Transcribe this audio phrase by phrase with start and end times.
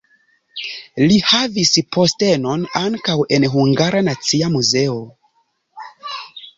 [1.11, 5.01] Li havis postenon ankaŭ en Hungara Nacia Muzeo.